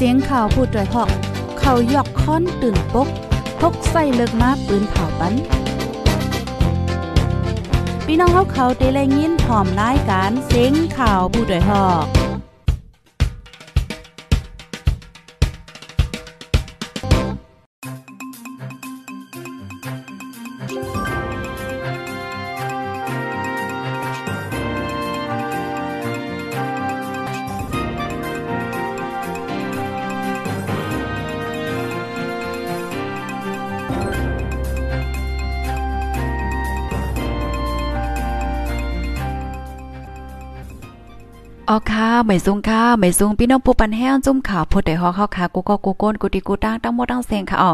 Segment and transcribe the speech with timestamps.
[0.00, 1.10] เสียงข่าวพูดด้วยหอก
[1.60, 3.08] เขายอกค้อนตื่นปก
[3.60, 5.34] พกใส่เลิกมาปืนเผาปัน
[8.06, 12.27] พี่น้องเขาเขาเตะแลยินพร้อมรายการเสียงข่าวผู้ด้วยหอก
[41.70, 47.72] อ๋อค่ะไม่สูงค่ะไม่สูงพี่น้องผู้ปันแห้งจุ่มข่าวผู้ใดฮอเข้าค่ะกูก็กูโกนกูติกูตั้งตั้งหมดตั้งเสียงค่ะอ๋อ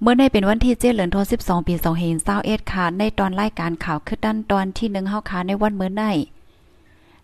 [0.00, 1.74] เมื่อในเป็นวันที่7เดือนธันวาคม12ปี
[2.22, 6.04] 2521ค่ะ ในตอนรายการข่าวคือดันตอนที่1เฮาค่ะในวันเมื้อใน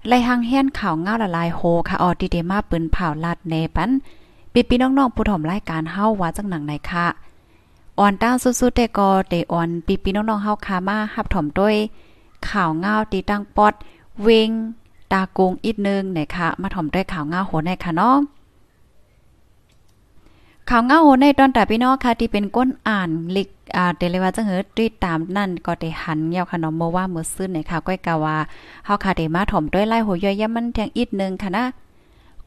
[0.06, 3.90] ไล่หังแห่นข่าวเงาละลายโฮค่ะออดีเดมาปืนเผาลาดเนปัน
[4.52, 7.06] ปีปีน้องๆผู้ถ่อมรายการเฮาว่าจังหนังไหนค่ะ
[7.98, 11.74] อ่อนต้าสุดๆแต่ก็เตอ่อนปีปีน้องๆเฮาค่ะมารับถ่อมด้วย
[12.48, 13.74] ข่าวเงาตีตั้งปอด
[14.24, 14.50] เวง
[15.12, 18.16] ตากงอีกนึงนะคะมาถ่อมด้วยข่าวง้าโหในค่ะเนาะ
[20.70, 28.36] ข่าวง้าโหในตอนแต่พี่น้องค่ะที่เป็นก้นอ่านลิกอ่าเดเลยว่าจังเหิดติดตามนั่นก็ได้หันยาวค่ะเนาะเมื่อว่าเมื้อซื่นนะคะก้อยกะว่า
[28.84, 31.64] เฮาค่ะได้มาถ่อมด้วยไล่โหย่อยยมันแทงอีกนึงค่ะนะ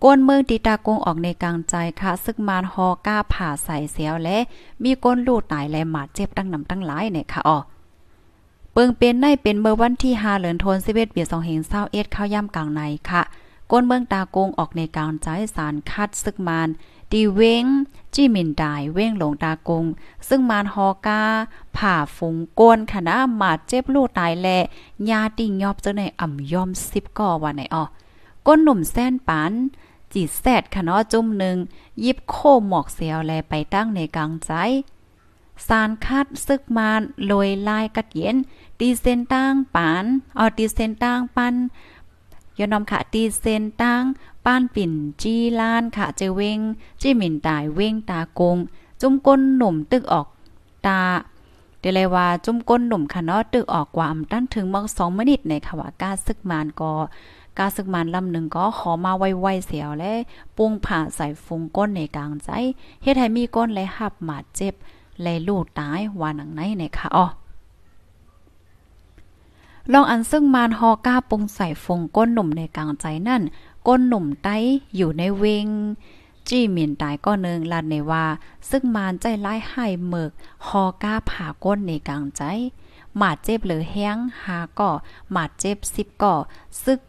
[0.03, 4.37] ก้นเมืองตีตากงออกในกลางใจค่ะ ซึกมานฮอก้าผ่าใส่เสียวและ
[4.83, 7.57] มีก้นลูดตายและหมาดเจ็บตั้งนำตั้งหลายเนี่ยค่ะอ๋อ
[8.81, 13.21] ปิงเป็นในเป็นเมื่อวันที่5เดือนธันวาคมปี2021เหงเศร้าเอ็ดข้าย่ำกลางในค่ะ
[13.71, 16.69] ก้นเมืองตากงออกในกลางใจสารคัดซึกมาน
[17.11, 17.66] ดีเว้ง
[18.13, 19.86] จี้มินดายเว้งหลงตากง
[20.27, 21.21] ซึ่งมานฮอกา
[21.77, 24.47] ผ่าฝงก้นคณะมาเจ็บลูกตายแล
[25.09, 27.83] ยาติ่งยอบเจ้าในอ่ำยอม10ก่อว่าไหนอ้อ
[28.48, 29.52] ก้นหนุ่มแซนปาน
[30.14, 31.58] จีแซดคะเนาะจุ่มหนึ่ง
[32.03, 32.36] ยิบโค
[32.67, 34.52] หมอกเสียวแลไปตั้งในกลางใจ
[35.67, 37.02] สารคัดซึกมาน
[37.32, 38.37] ลอยลายกัดเย็น
[38.79, 40.05] ตีเซนตั้งปาน
[40.39, 41.55] ออตีเซนตั้งปัน
[42.57, 44.03] ยอนอมค่ะตีเซนตั้ง
[44.45, 44.91] ป้านปิ่น
[45.21, 46.59] จีลานค่ะเจเวง
[47.01, 48.57] จี้หมิ่นตายเวงตากง
[49.01, 50.27] จุ้มก้นหนุ่มตึกออก
[50.85, 50.99] ตา
[51.79, 56.91] เดเลยว่าจุ้มก้นหนุ่มค่ะเนาะตึกออกกว่าอำตั้นถึงมัก2มินิตในค่ะว่ากาซึกมานก็
[57.57, 60.13] กาซึกมานลำหนึ่งก็ขอมาไวๆเสียวและ
[60.57, 62.49] ปุ้งผ่าใส่ฟุงก้นในกลางใจ
[63.03, 64.73] เฮ็ดให้มีก้นและหับหมาดเจ็บ
[65.21, 67.25] และลูกตายว่าหนังไหนในค่ะอ๋อ
[69.94, 73.42] ลองอันซึ่งมานฮอก้าปงใส่ฟงก้นหนุ่มในกลางใจนั่น
[73.88, 74.58] ก้นหนุ่มไต้
[74.95, 75.67] อยู่ในเวง
[76.48, 78.26] จี้หมิ่นตายก็เนึงลัดในว่า
[78.70, 80.32] ซึ่งมานใจร้ายให้เมิก
[80.67, 82.44] ฮอก้าผ่าก้นในกลางใจ
[83.17, 84.92] หมาดเจ็บหรือแห้งหาก่อ
[85.32, 86.36] หมาดเจ็บสิบก่อ
[86.83, 87.00] ซึก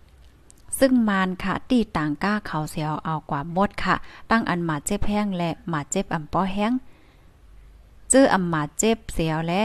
[0.79, 3.97] ซึ่งมานค่ะตีต่างก้าเขาเสียวเอากว่าหมดค่ะ
[4.31, 6.73] ตั้งอันหมาดเจ็บแห้งและหมาดเจ็บอ่ำป้อแห้ง
[8.13, 9.63] จื้ออำหมาดเจ็บเสียวและ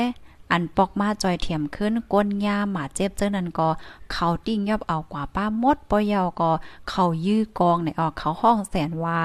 [0.52, 3.70] อันปอกมาจอยเทียมขึ้นก้นยาหมาเจ็บเจ้านั้นก็
[4.12, 6.52] เขาติ้งยอบเอากว่าป้ามดปอยาวก็
[6.90, 9.20] เขายื้อกองในออกเขาห้องแสนว่า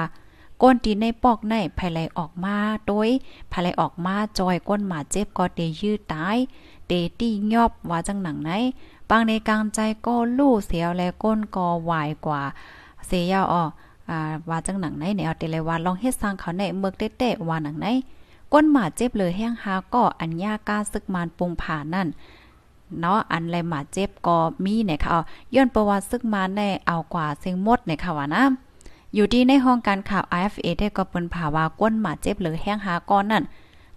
[0.61, 2.55] ก้นตีในปอกในภายไหลออกมา
[2.87, 3.09] โดย
[3.51, 6.37] ภายไหลออกมาจอยก้นหมาเจ็บก็เตยื้อตาย
[6.87, 8.51] เตตี้ยอบว่าจังหนังไหน
[9.09, 12.41] บางในกลางใจก็ลู่เสียวและก้นก็วายกว่า
[13.07, 13.63] เสียยาวอ่อ
[14.09, 17.87] อ่าว่าจังหนังไหนเนี่ยเอาเตเลยว่าลองเฮ็ดสร้างเขาในเมือกเตะๆว่าหนังไหน
[18.53, 22.07] ก้นหมาเจ็บเลยแห้งหาก็อัญญากาซึกมานปงผ่านั่น
[22.99, 25.17] เนาะอันไรหมาเจ็บก็มีเนี่ยค่ะ
[25.53, 28.43] ย้อนประวัติซึกมานได้เอากว่าเซิงหมดเนี่ยค่ะว่านะ
[29.15, 33.43] อยู่ที่ในห้องการข่าว IFA ได้ก็เปิ้นผ่าว่าก้นหมาเจ็บหรือแห้งหาก้อนนั่น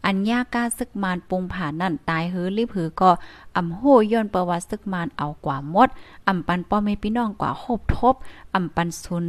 [0.07, 3.11] อัญญากาซึกมานปุงผ่านนั่นตายหือรีบหือก็
[3.57, 3.81] อำโห
[4.13, 5.89] ย้อนประวัติซึกมานเอากว่าหมด
[6.29, 8.15] อำปันป้อแม่พี่น้องกว่าโหบทบ
[8.55, 9.27] อำปันซุน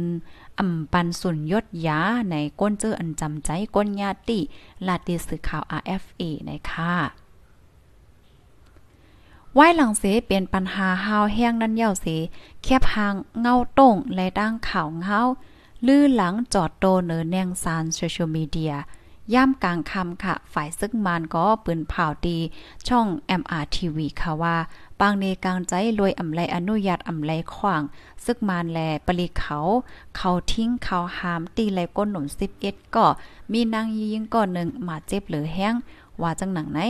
[0.58, 2.00] อำปันสุนยศยา
[2.30, 4.40] ในก้นเจออันจำใจก้นญาติ
[4.86, 6.94] ลาติสื่อข่าว RFA ในค่ะ
[9.54, 12.06] ไว้หลังเสเป็นปัญหาหาวแห้งนั่นเย่าเส
[12.62, 15.20] แคบหางเงาต้งและดังข่าวเงา
[15.86, 18.74] ลื่อหลังจอดโตเนอแนงซานโซเชียลมีเดีย
[19.34, 22.38] ย่ามกลางคำค่ะ ฝ่ายซึ่งมันก็ปืนเผาดี
[22.88, 23.06] ช่อง
[23.40, 24.56] MRTV ค่ะว่า
[25.00, 27.82] ปางเนกลางใจรวยอำไลอนุญาตอำไลขวาง
[28.24, 29.58] ซึกมานแลปริเขา
[30.16, 32.26] เขาทิ้งเขาหาม ตีไลก้นหนุน
[32.60, 33.04] 11ก็
[33.52, 35.74] มีนางยิงก่อนหนึ่งมาเจ็บหรือแห้ง
[36.22, 36.80] ว่าจังหนังไหน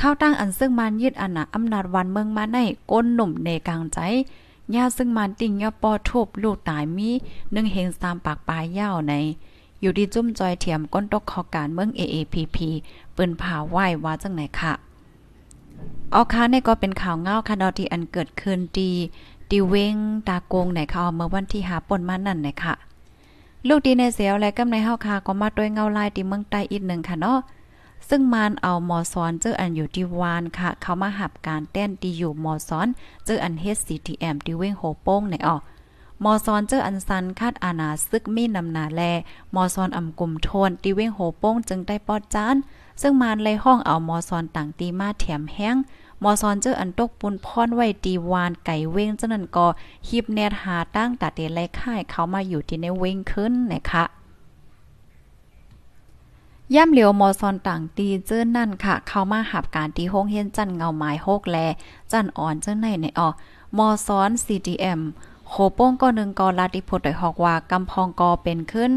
[0.00, 2.58] ข้าวตั้งอันซึ่งมันยืดอันนะอำนาจวันเมืองมาใน
[2.90, 3.98] ก้นหนุ่มในกลางใจ
[4.74, 7.10] ยาซึ่งมันติ่งยอปอทุบลูกตายมี
[7.54, 9.14] นึ่งเฮงสามปากปลายยาวใน
[9.80, 12.56] อยู่ดีจุ้มจอยเถียมก้นตกขอการเมือง AAPP
[13.16, 14.72] ปืนผ่าไหวว่าจังไหนค่ะ
[16.14, 18.90] ออค่ะนี่ก็เป็นข่าวเงาค่ะดอที่อันเกิดขึ้นดี
[19.50, 19.96] ดีเวง
[20.28, 22.74] ตากงไหนค่ะเมื่อวันที่หาปนมานั่นไหนค่ะ
[23.68, 27.38] ลูกดีในเสียวและกำในเฮาคาก็มาด้วยเงาลายที่เมืองใต้อีกหนึ่งค่ะเนาะ
[28.08, 32.88] ซึ่งมานเอาหมอสอนเจออันอยู่ที่วานค่ะ เขามาหับการแต้นดีอยู่หมอสอน
[33.24, 35.56] เจออัน HCTM ที่เว้งโหโป้งในออ
[36.24, 39.02] มอซอนเจออันซันคาดอาณาซึกมีนำนาแล
[39.54, 42.56] มอซอนอ่ำกลุ่มโทนตีเว้งโหโป้งจึงได้ปอดจาน
[43.00, 45.76] ซึ่งมานเลยห้องเอามอซอนต่างตีมาแถมแห้ง
[46.22, 49.66] มอซอนเจออันตกปุนพรไว้ตีวานไก่เว้งจังนั้นก็
[50.08, 54.04] ฮิบแนดหาตั้งตัดเดไลค่ายเขามาอยู่ที่ในเว้งขึ้นนะคะ
[56.74, 61.56] ย่ำเหลียวมอซอนต่างตีเจ้อนั่นค่ะ เข้ามาหับการตีห้องเฮียนจันเงาไม้โฮกแล
[62.12, 63.28] จันอ่อนเจ้าในในออ
[63.78, 65.00] มอซอน CDM
[65.50, 68.92] โหโป้งก็หนึ่งกอลาดิพุดได้ฮอกว่ากำพองกอเป็นขึ้น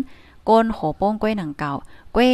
[0.50, 1.74] ก้นโหโป้งกล้วยหนังเก่า
[2.16, 2.32] ก้วย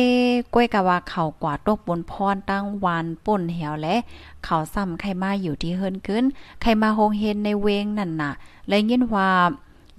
[0.54, 3.96] ก้วยกะว่าเข่ากว่าตกบนพรตั้งวานป่นเหี่ยวและ
[4.44, 6.24] เข่าซ้ำใครมาอยู่ที่เฮิรนขึ้น
[6.62, 8.32] ใครมาโฮงเฮนในเวงนั่นน่ะ
[8.68, 9.30] เลยยินว่า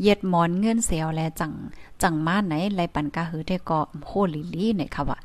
[0.03, 1.53] เย็ดหมอนเงินเสียวและจัง
[2.03, 5.19] จังมาไหนไรปันกะหือได้ก็โคลิลี่เนี่ยค่ะว่า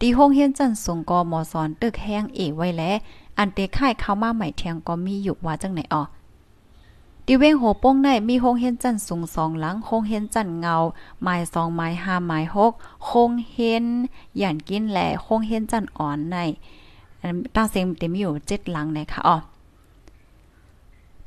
[0.00, 2.94] ตีโฮงเฮียนจันสงกอมอสอนตึกแห้งเอไว้แล้ว
[3.38, 6.02] อันเตค่ายเข้ามาใหม่เทียงก็มีอยู่ว่าจังไหนอ๋อ
[7.32, 10.76] ดิเว้งโหป้งในมีโฮงเฮนจันสูงสองหลังโฮงเฮนจันเงา
[11.22, 12.72] ไม้สองไม้ห้าไม้หก
[13.06, 13.84] โฮงเฮน
[14.38, 16.36] หยันกินแหล่โฮงเฮนจันอ่อนใน
[17.54, 19.36] ตั้งเสียงเต็มอยู่เจ็ดหลังนะคะอ๋อ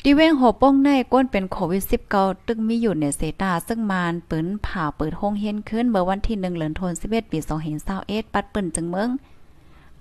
[0.04, 1.84] ดิเวงโหป้งในก้นเป็นโควิด
[2.16, 7.38] 19ตึกมีอยู่ในเซตาซึ่งมานปืนผ่าเปิดห้องเฮียนขึ้นเมื่อวันที่1เดือนธันวาคมปี
[7.86, 9.10] 2021ปัดปืนจึงเมือง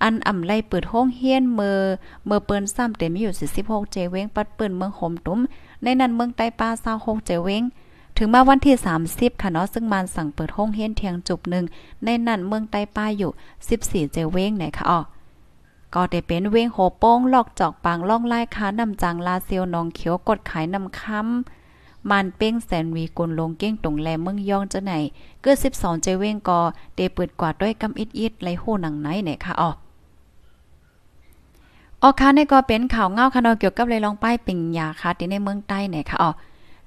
[0.03, 1.77] อันอ่ำไล่เปิดห้องเฮียนเมื่อ
[2.25, 5.39] เมื่อเปิ้นซ้ำเต็มมีอยู่46เจเวงปัดปืนเมืองโหมตุ้ม
[5.83, 7.63] ในนั้นเมืองใต้ป้า26เจเวง
[8.17, 8.75] ถึงมาวันที่
[9.07, 11.65] 30 ค่ะเนาะซึ่งมันสั่งเปิดห้องเฮียนเทียงจุบหนึ่ง
[12.03, 13.31] ในนั้นเมืองใต้ป้าอยู่
[13.71, 14.99] 14 เจเวงไหนคะอ๋อ
[15.93, 24.93] ก็ได้เป็นเวงโหโป้งลอกจอกปางล่องไล่ค้านำจังลาเซียวนองเขียวกดขายนำค้ำมันเป้งแสนวีกุลลงเก้งตรงแลเมืองย่องจ้าไหน
[25.41, 26.59] เกือ12 เจเวงก็
[26.95, 29.69] เดเปิดกว่าด้วยกำอิดอิดไหลหูหนังไหนเนี่ยค่ะอ๋อ
[32.05, 36.31] ออค่ะนี่ก็เป็นข่าวเงาค่ะเนาะเกี่ยวกับเลยลองป้ายปิ่งยาค่ะที่ในเมืองใต้เนี่ยค่ะอ๋อ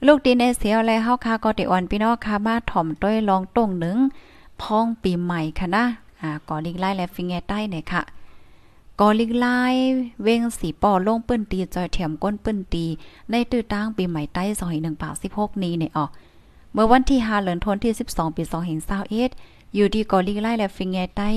[0.07, 3.99] ลูกดีในเสียวแลเฮาค่ะก็ติอ่อนพี่น้องค่ะมาถ่อมต้วยลองต้งหนึ่ง
[4.63, 5.85] พ้องปีใหม่ค่ะนะ
[6.21, 8.03] อ่าก่อลิกไล่และฟิงแงใต้เนี่ยค่ะ
[9.01, 9.59] กอลิกไล่
[10.23, 12.85] เวงสีปอลงปื้นตีจอยแถมก้นปื้นตี
[13.31, 16.05] ในตื้อตั้งปีใหม่ใต้2 1 8 6นี้เนี่ยอ๋อ
[16.73, 18.43] เมื่อวันที่5เดือนธันวาคมที่12 ปี
[19.09, 21.29] 2021อยู่ที่กอลิกไล่และฟิงแงใต้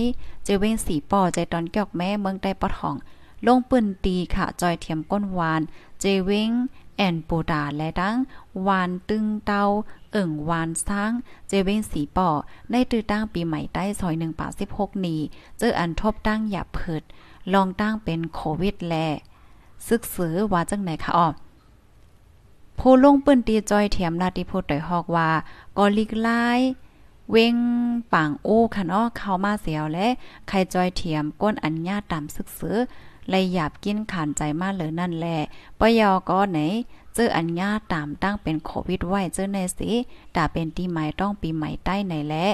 [0.44, 2.96] เจเวงสีปอใจตอนเกี่ยวแม่เมืองใต้ปอทอง
[3.46, 5.62] ลงปืนตีค่ะ จอยเทียมก้นวาน
[6.00, 6.52] เจเวง
[6.96, 8.18] แอนปูดาและดัง
[8.68, 9.64] วานตึงเตา
[10.12, 11.12] เอิ่งวานสร้าง
[11.48, 12.30] เจเวงสีป่อ
[12.72, 15.22] ในตื้อตั้งปีใหม่ใต้ซอย1ป่า16นี้
[15.58, 17.04] เจออันทบตั้งหยับเพิด
[17.54, 18.96] ลองตั้งเป็นโควิดแล
[19.88, 21.28] ซึกสือว่าจังไหนคะอ๋อ
[22.80, 25.30] ผู้ลงปืนตีจอยเทียมนาติพูดต่อยฮอกว่า
[25.78, 26.30] กอลิกไล
[27.32, 27.56] เว้ง
[28.14, 30.08] ป่างโอ้ค่ะเนาะเข้ามาเสียวและ
[30.48, 32.78] ใครจอยเทียมก้นอัญญาตามซึกสือ
[33.30, 35.38] เลยหยาบกินขานใจมาเหลยนั่นแหละ
[35.80, 36.60] ปยอก็ไหน
[37.14, 39.92] เจออัญญาตามตั้งเป็นโควิดไว้เจอในสิ
[40.36, 42.48] ตาเป็นตีใหม่ต้องปีใหม่ใต้ไหนและ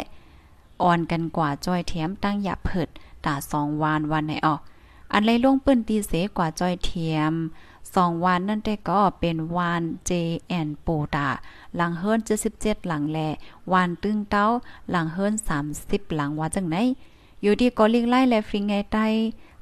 [0.82, 2.90] อ่อนกันกว่าจอยเทียมตั้งหยาบเผิด
[3.26, 4.62] ตาสองวานวันไหนออก
[5.12, 7.34] อันไรล่วงปื้นตีเสกว่าจอยเทียม
[7.96, 10.12] สองวันนั่นแต่ก็เป็นวานเจ
[10.48, 11.28] แอนโปตา
[11.76, 13.20] หลังเฮิร์นเจ็ดสิบเจ็ดหลังแล
[13.72, 14.46] วานตึงเต้า
[14.90, 16.78] หลังเฮิร์นสามสิบหลังว่าจังไหน
[17.42, 19.06] อยู่ที่กอลิงไล่และฟิงไงใต้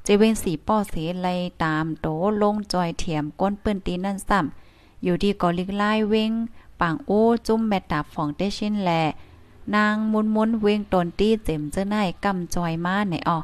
[0.06, 1.28] เจเวนสีป้อเสไล
[1.64, 2.06] ตามโต
[2.42, 6.32] ลงจอยเถียมก้นเปิ้นตีนั่นซ้ำอยู่ที่กอลิกไล่เวง
[6.80, 8.90] ปางโอ้จุ้มแมตตาฟองเตชินแล
[9.74, 13.38] นางมุนมุนเวงตนตีเจ็มเจ้าหนายกำจอยมาในออ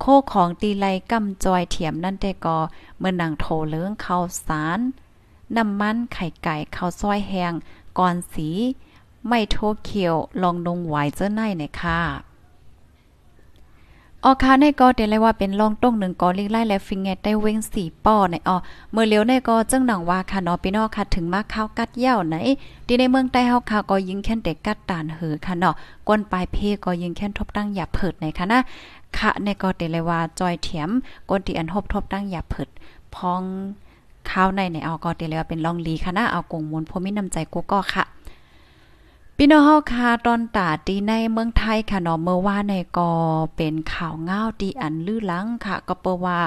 [0.00, 2.58] โคของตีไลกำจอยเถียมนั่นแต่กอ
[2.98, 4.80] เมื่อนางโถเลื้งข้าวสาร
[5.56, 7.52] น้ำมันไข่ไก่ข้าวซอยแห้ง
[7.98, 8.48] ก่อนสี
[9.28, 12.33] ไม่โทเขียวลองนงไหวเจ้าหนายในค่ะ
[14.26, 18.56] ออคาในก็เดเลยว่าเป็นลองต้งหนึ่งกอลิกไล่และฟิงเงตได้เว้งสี่ป้อในออ
[18.92, 22.36] เมื่อเลี้ยวในก็จึงหนังว่าค่ะนาะพี่นอค่ะถึงมาข้าวกัดเย่าไหน
[22.86, 25.74] ที่ในเมืองใต้เฮาค่ะก็ยิงแค่นเด็กกัดตานหือค่ะนาะ
[26.08, 28.58] กวนปลายเพก็ยิงแค่นทบตั้งหยาเผิดในค่ะนะ
[29.18, 30.90] ค่ะในก็เดเลยว่าจอยเถียม
[31.28, 32.68] กวนที่อันทบทบตั้งหยาเผิด
[33.14, 33.42] พอง
[34.30, 38.04] ข้าวในในเอาก็เดเลยว่าเป็นลองลีค่ะนะเอากงมูลพมิน้ำใจกูก็ค่ะ
[39.38, 43.10] พี่น้องเฮาค่ะตอนตาตีในเมืองไทยค่ะเนาะเมื่อว่าในก็
[43.56, 46.38] เป็นข่าวง้าวตีอันลือลังค่ะ ก็เปว่า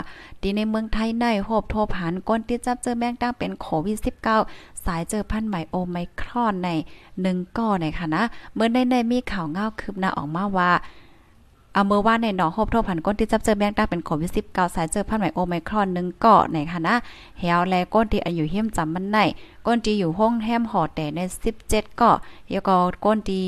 [0.42, 3.98] ตีในเมืองไทยในโหบโทผ่านก้นที่จับเจอแมงตั้งเป็นโควิด
[4.42, 6.70] 19 สายเจอพันธุ์ใหม่โอไมครอนใน
[7.14, 10.72] 1ก่อในค่ะนะเมื่อในในมีข่าวง้าวคืบหน้าออกมาว่า
[11.78, 16.96] เอาเมื่อว่าในหนองโฮบโทพันก้นที่จับเจอแมงดาเป็นโควิด19สายเจอพันธุ์ใหม่โอไมครอนนึงเกาะในค่ะนะ
[17.40, 19.18] เฮวแลก้นที่อายุเฮียมจำมันใน
[19.66, 21.20] ก้นที่อยู่ห้องแฮมหอแต่ใน
[21.64, 22.18] 17เกาะ
[22.50, 23.46] แล้วก็ก้นที่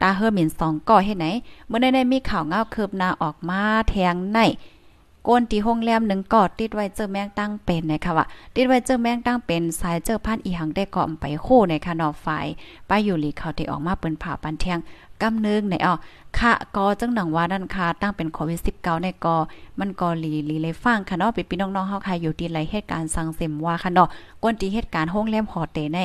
[0.00, 1.26] ตาเฮอหมินสองก่อเฮ็ดไหน
[1.66, 4.38] เมื่อได้ได้มีข่าวเงาคืบหน้าออกมาแทงใน
[5.28, 12.46] ก้นที่โรงแรมหนึ่งกอดติดไว้เจอแมงตั้งเป็นนะคะว่าติดไว้เจอแมงตั้งเป็นสายเจอพันอีหังได้เกาะไปคู่ในคะนอฝ่าย
[12.88, 14.78] ป้าอยู่หลีเขาที่ออกมาเปิ้นผ่าปันเทียง
[15.22, 15.94] กำนึงในอ้อ
[16.38, 19.36] ค่ะก็จังหนังว่านั่นค่ะตั้งเป็นโควิด19ในกอ
[19.80, 24.08] มันก็หลีหลีเลยฟังค่ะเนาะพี่น้องๆเฮาค่ะอยู่ที่ไรเหตุการณ์สังเสมว่าค่ะเนาะ
[24.42, 25.98] กวนที่เหตุการณ์โรงแรมหอเตใน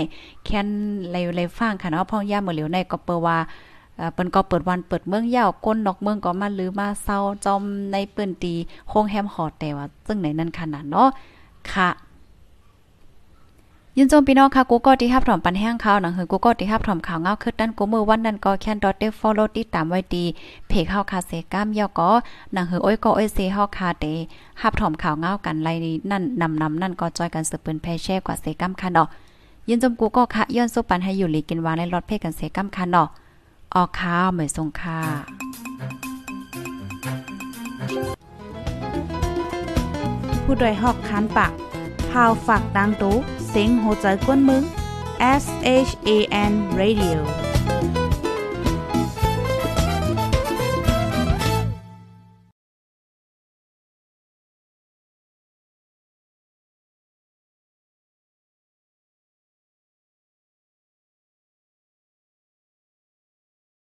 [0.45, 0.67] แค่น
[1.12, 3.38] เลยเลยฟังค่ะเนาะพ่อย่าเมื่อเหลียวในก็เปว่า
[4.13, 8.53] เปิ้นก็เปิดวันเปิดเมืองยาวก้นนอกเมืองก็มาลือมาเศร้าจอมในเปิ้นตี
[8.89, 11.07] โรงแรมหอแต่ว่าซึ่งในนั้นขนาดเนาะ
[11.74, 11.89] ค่ะ
[13.97, 20.25] ยินจมพี่น้องค่ะกูก็ที่ฮับถอมปันแห้งข่าวหนังหือกูก็ที่ฮับถอมข่าวเงาคือด้านกูมือวันนั้นก็แค่นดอทเดฟอลโลติดตามไว้ดี
[20.67, 22.09] เพจเฮาคาเซก้ามยอก็
[22.53, 24.05] หนังหือโอ้ยก็โอ้ยเซฮาคาเต
[24.61, 25.69] ฮับถอมข่าวเงากันไล
[26.11, 29.07] นั่นนำนำนั่นก็จอยกันสืบปืนแพแช่กว่าเซก้ามค่ะเนาะ
[29.69, 33.07] ยินจมกูก็ค่ะย้อนสุปันให้อยู่หลีกินวาในรถเพกันเซก้ามค่ะเนาะ
[33.75, 34.99] ออกข่าวเหมือนทรงค่ะ
[40.43, 43.15] ผู้โดยหอกคันปาก่าวฝากดังตุ้
[43.48, 44.63] เสียงโหใจกวนมึง
[45.43, 45.45] S
[45.88, 46.10] H A
[46.51, 47.44] N Radio